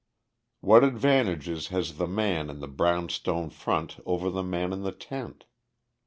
"What 0.61 0.83
advantages 0.83 1.67
has 1.67 1.97
the 1.99 2.07
man 2.07 2.49
in 2.49 2.57
the 2.57 2.67
brown 2.67 3.09
stone 3.09 3.51
front 3.51 3.97
over 4.03 4.31
the 4.31 4.41
man 4.41 4.73
in 4.73 4.81
the 4.81 4.91
tent? 4.93 5.45